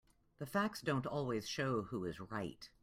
The 0.39 0.47
facts 0.47 0.81
don't 0.81 1.05
always 1.05 1.47
show 1.47 1.83
who 1.83 2.05
is 2.05 2.19
right. 2.19 2.67